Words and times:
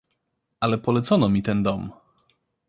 "Ale 0.63 0.77
polecono 0.85 1.27
mi 1.33 1.41
ten 1.47 1.59
dom." 1.65 1.81